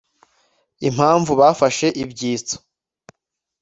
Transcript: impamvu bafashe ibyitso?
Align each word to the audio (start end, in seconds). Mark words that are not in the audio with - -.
impamvu 0.87 1.31
bafashe 1.39 1.87
ibyitso? 2.03 2.55